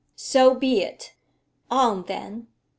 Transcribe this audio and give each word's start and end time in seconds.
'So 0.15 0.55
be 0.55 0.81
it. 0.81 1.13
On, 1.69 2.01
then! 2.07 2.47